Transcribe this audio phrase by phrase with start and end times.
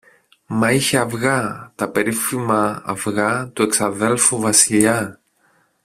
[0.47, 5.19] Μα είχε αυγά, τα περίφημα αυγά του εξαδέλφου Βασιλιά.